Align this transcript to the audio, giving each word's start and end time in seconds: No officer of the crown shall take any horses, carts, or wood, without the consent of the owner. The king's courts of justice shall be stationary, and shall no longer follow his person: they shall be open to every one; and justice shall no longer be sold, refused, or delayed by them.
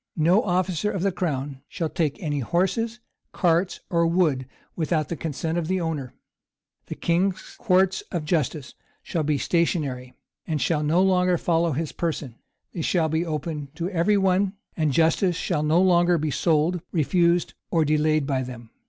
No 0.17 0.41
officer 0.41 0.89
of 0.89 1.03
the 1.03 1.11
crown 1.11 1.61
shall 1.67 1.87
take 1.87 2.19
any 2.23 2.39
horses, 2.39 2.99
carts, 3.33 3.81
or 3.91 4.07
wood, 4.07 4.47
without 4.75 5.09
the 5.09 5.15
consent 5.15 5.59
of 5.59 5.67
the 5.67 5.79
owner. 5.79 6.15
The 6.87 6.95
king's 6.95 7.55
courts 7.59 8.01
of 8.11 8.25
justice 8.25 8.73
shall 9.03 9.21
be 9.21 9.37
stationary, 9.37 10.15
and 10.47 10.59
shall 10.59 10.81
no 10.81 11.03
longer 11.03 11.37
follow 11.37 11.73
his 11.73 11.91
person: 11.91 12.39
they 12.73 12.81
shall 12.81 13.09
be 13.09 13.23
open 13.23 13.67
to 13.75 13.91
every 13.91 14.17
one; 14.17 14.53
and 14.75 14.91
justice 14.91 15.35
shall 15.35 15.61
no 15.61 15.79
longer 15.79 16.17
be 16.17 16.31
sold, 16.31 16.81
refused, 16.91 17.53
or 17.69 17.85
delayed 17.85 18.25
by 18.25 18.41
them. 18.41 18.71